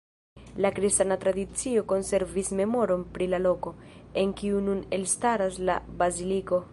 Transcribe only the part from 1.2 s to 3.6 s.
tradicio konservis memoron pri la